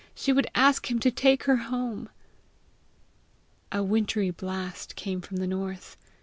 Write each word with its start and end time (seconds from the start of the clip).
She 0.15 0.33
would 0.33 0.47
ask 0.55 0.89
him 0.89 0.97
to 1.01 1.11
take 1.11 1.43
her 1.43 1.57
home! 1.57 2.09
A 3.71 3.83
wintery 3.83 4.31
blast 4.31 4.95
came 4.95 5.21
from 5.21 5.37
the 5.37 5.45
north. 5.45 5.95